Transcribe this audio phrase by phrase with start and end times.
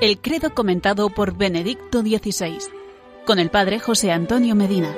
[0.00, 2.56] El credo comentado por Benedicto XVI,
[3.26, 4.96] con el padre José Antonio Medina.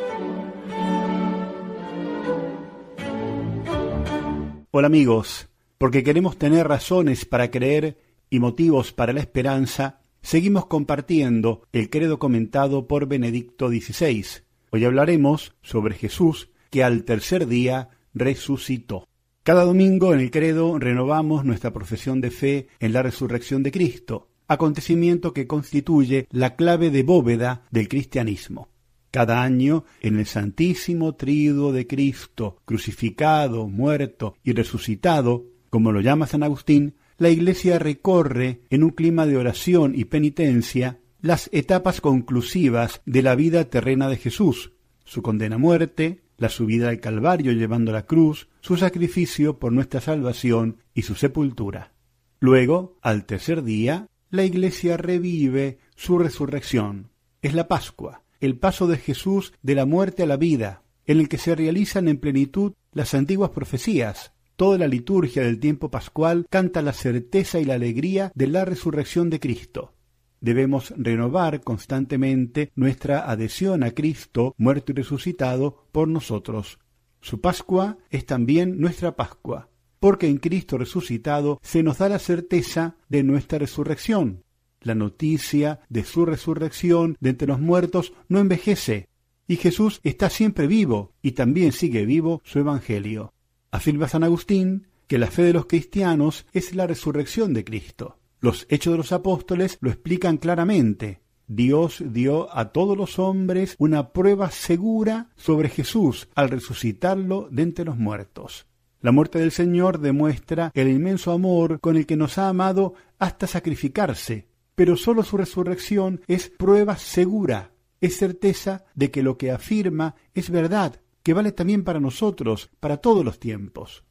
[4.71, 7.99] Hola amigos, porque queremos tener razones para creer
[8.31, 14.25] y motivos para la esperanza, seguimos compartiendo el credo comentado por Benedicto XVI.
[14.71, 19.09] Hoy hablaremos sobre Jesús que al tercer día resucitó.
[19.43, 24.29] Cada domingo en el credo renovamos nuestra profesión de fe en la resurrección de Cristo,
[24.53, 28.69] acontecimiento que constituye la clave de bóveda del cristianismo.
[29.11, 36.27] Cada año, en el Santísimo Triduo de Cristo, crucificado, muerto y resucitado, como lo llama
[36.27, 43.01] San Agustín, la Iglesia recorre, en un clima de oración y penitencia, las etapas conclusivas
[43.07, 44.73] de la vida terrena de Jesús,
[45.05, 50.01] su condena a muerte, la subida al Calvario llevando la cruz, su sacrificio por nuestra
[50.01, 51.93] salvación y su sepultura.
[52.41, 57.11] Luego, al tercer día, la Iglesia revive su resurrección.
[57.43, 61.29] Es la Pascua, el paso de Jesús de la muerte a la vida, en el
[61.29, 64.33] que se realizan en plenitud las antiguas profecías.
[64.57, 69.31] Toda la liturgia del tiempo pascual canta la certeza y la alegría de la resurrección
[69.31, 69.95] de Cristo
[70.43, 76.81] debemos renovar constantemente nuestra adhesión a Cristo muerto y resucitado por nosotros.
[77.21, 79.71] Su Pascua es también nuestra Pascua,
[80.03, 84.43] porque en Cristo resucitado se nos da la certeza de nuestra resurrección.
[84.81, 89.09] La noticia de su resurrección de entre los muertos no envejece,
[89.47, 93.33] y Jesús está siempre vivo, y también sigue vivo su Evangelio.
[93.71, 98.19] Afirma San Agustín que la fe de los cristianos es la resurrección de Cristo.
[98.41, 101.21] Los hechos de los apóstoles lo explican claramente.
[101.47, 107.85] Dios dio a todos los hombres una prueba segura sobre Jesús al resucitarlo de entre
[107.85, 108.67] los muertos.
[109.03, 113.49] La muerte del Señor demuestra el inmenso amor con el que nos ha amado hasta
[113.49, 120.15] sacrificarse, pero sólo su resurrección es prueba segura, es certeza de que lo que afirma
[120.35, 124.05] es verdad, que vale también para nosotros, para todos los tiempos.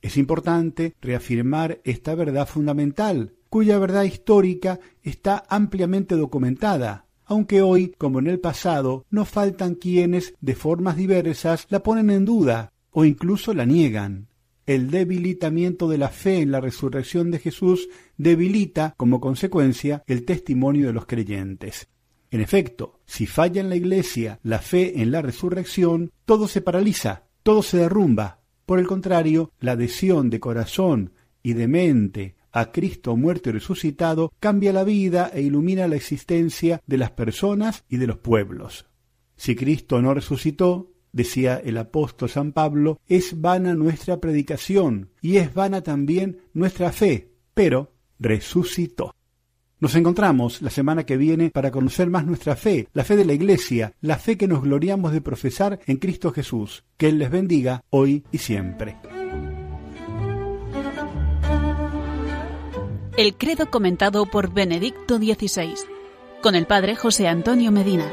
[0.00, 8.20] Es importante reafirmar esta verdad fundamental, cuya verdad histórica está ampliamente documentada, aunque hoy, como
[8.20, 13.52] en el pasado, no faltan quienes, de formas diversas, la ponen en duda o incluso
[13.52, 14.28] la niegan.
[14.66, 20.88] El debilitamiento de la fe en la resurrección de Jesús debilita, como consecuencia, el testimonio
[20.88, 21.88] de los creyentes.
[22.30, 27.24] En efecto, si falla en la Iglesia la fe en la resurrección, todo se paraliza,
[27.42, 31.12] todo se derrumba, por el contrario, la adhesión de corazón
[31.42, 36.82] y de mente a Cristo muerto y resucitado cambia la vida e ilumina la existencia
[36.86, 38.86] de las personas y de los pueblos.
[39.36, 45.54] Si Cristo no resucitó, decía el apóstol San Pablo, es vana nuestra predicación y es
[45.54, 49.14] vana también nuestra fe, pero resucitó.
[49.78, 53.32] Nos encontramos la semana que viene para conocer más nuestra fe, la fe de la
[53.32, 56.84] Iglesia, la fe que nos gloriamos de profesar en Cristo Jesús.
[56.96, 58.96] Que Él les bendiga hoy y siempre.
[63.16, 65.74] El credo comentado por Benedicto XVI,
[66.42, 68.10] con el padre José Antonio Medina.